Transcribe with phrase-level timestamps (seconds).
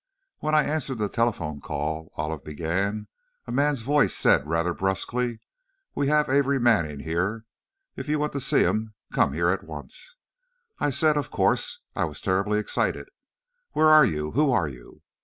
[0.39, 3.07] "When I answered the telephone call," Olive began,
[3.45, 5.41] "a man's voice said, rather brusquely,
[5.93, 7.45] 'We have Amory Manning here.
[7.95, 10.15] If you want to see him, come here at once.'
[10.79, 13.09] I said, of course, I was terribly excited,
[13.73, 14.31] 'Where are you?
[14.31, 15.03] who are you?'